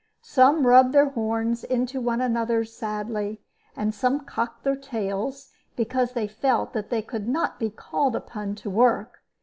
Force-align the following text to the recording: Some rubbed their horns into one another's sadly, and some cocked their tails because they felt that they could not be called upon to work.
Some 0.23 0.65
rubbed 0.65 0.93
their 0.93 1.09
horns 1.09 1.63
into 1.63 2.01
one 2.01 2.21
another's 2.21 2.73
sadly, 2.75 3.39
and 3.75 3.93
some 3.93 4.21
cocked 4.21 4.63
their 4.63 4.75
tails 4.75 5.51
because 5.75 6.13
they 6.13 6.27
felt 6.27 6.73
that 6.73 6.89
they 6.89 7.03
could 7.03 7.27
not 7.27 7.59
be 7.59 7.69
called 7.69 8.15
upon 8.15 8.55
to 8.55 8.69
work. 8.71 9.21